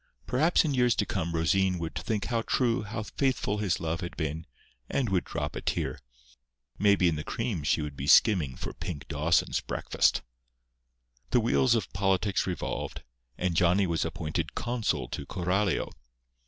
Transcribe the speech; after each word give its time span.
Perhaps 0.25 0.65
in 0.65 0.73
years 0.73 0.95
to 0.95 1.05
come 1.05 1.33
Rosine 1.35 1.77
would 1.77 1.93
think 1.93 2.25
how 2.25 2.41
true, 2.41 2.81
how 2.81 3.03
faithful 3.03 3.59
his 3.59 3.79
love 3.79 4.01
had 4.01 4.17
been, 4.17 4.47
and 4.89 5.09
would 5.09 5.23
drop 5.23 5.55
a 5.55 5.61
tear—maybe 5.61 7.07
in 7.07 7.17
the 7.17 7.23
cream 7.23 7.61
she 7.61 7.83
would 7.83 7.95
be 7.95 8.07
skimming 8.07 8.55
for 8.55 8.73
Pink 8.73 9.07
Dawson's 9.07 9.59
breakfast. 9.61 10.23
The 11.29 11.39
wheels 11.39 11.75
of 11.75 11.93
politics 11.93 12.47
revolved; 12.47 13.03
and 13.37 13.53
Johnny 13.55 13.85
was 13.85 14.03
appointed 14.03 14.55
consul 14.55 15.07
to 15.09 15.23
Coralio. 15.27 15.91